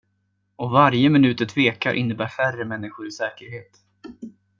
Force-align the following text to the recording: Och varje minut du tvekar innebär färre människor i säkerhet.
Och 0.55 0.71
varje 0.71 1.09
minut 1.09 1.37
du 1.37 1.45
tvekar 1.45 1.93
innebär 1.93 2.27
färre 2.27 2.65
människor 2.65 3.07
i 3.07 3.11
säkerhet. 3.11 3.71